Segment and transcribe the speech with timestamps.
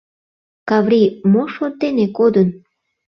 [0.69, 2.49] Каврий мо шот дене кодын?..